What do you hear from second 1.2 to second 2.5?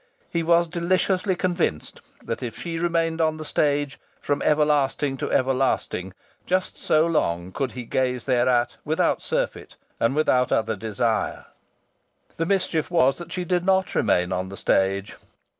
convinced that